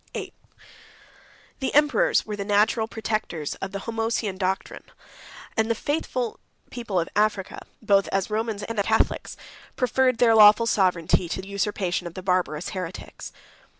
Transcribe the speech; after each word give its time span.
VIII. 0.15 0.33
The 1.59 1.75
emperors 1.75 2.25
were 2.25 2.35
the 2.35 2.43
natural 2.43 2.87
protectors 2.87 3.53
of 3.61 3.71
the 3.71 3.81
Homoousian 3.81 4.39
doctrine; 4.39 4.83
and 5.55 5.69
the 5.69 5.75
faithful 5.75 6.39
people 6.71 6.99
of 6.99 7.07
Africa, 7.15 7.59
both 7.83 8.07
as 8.07 8.31
Romans 8.31 8.63
and 8.63 8.79
as 8.79 8.85
Catholics, 8.87 9.37
preferred 9.75 10.17
their 10.17 10.33
lawful 10.33 10.65
sovereignty 10.65 11.29
to 11.29 11.41
the 11.43 11.47
usurpation 11.49 12.07
of 12.07 12.15
the 12.15 12.23
Barbarous 12.23 12.69
heretics. 12.69 13.31